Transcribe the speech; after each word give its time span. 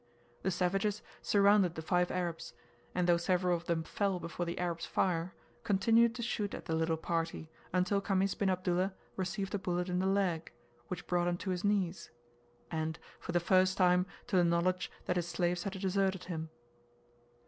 The 0.41 0.49
savages 0.49 1.03
surrounded 1.21 1.75
the 1.75 1.83
five 1.83 2.09
Arabs, 2.09 2.55
and 2.95 3.05
though 3.07 3.17
several 3.17 3.55
of 3.55 3.65
them 3.67 3.83
fell 3.83 4.19
before 4.19 4.47
the 4.47 4.57
Arabs' 4.57 4.83
fire, 4.87 5.35
continued 5.63 6.15
to 6.15 6.23
shoot 6.23 6.55
at 6.55 6.65
the 6.65 6.73
little 6.73 6.97
party, 6.97 7.51
until 7.71 8.01
Khamis 8.01 8.33
bin 8.33 8.49
Abdullah 8.49 8.95
received 9.15 9.53
a 9.53 9.59
bullet 9.59 9.89
in 9.89 9.99
the 9.99 10.07
leg, 10.07 10.51
which 10.87 11.05
brought 11.05 11.27
him 11.27 11.37
to 11.37 11.51
his 11.51 11.63
knees, 11.63 12.09
and, 12.71 12.97
for 13.19 13.31
the 13.31 13.39
first 13.39 13.77
time, 13.77 14.07
to 14.25 14.35
the 14.35 14.43
knowledge 14.43 14.89
that 15.05 15.17
his 15.17 15.27
slaves 15.27 15.65
had 15.65 15.73
deserted 15.73 16.23
him. 16.23 16.49